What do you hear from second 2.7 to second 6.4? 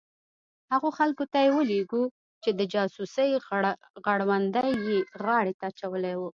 جاسوسۍ غړوندی یې غاړې ته اچولي وو.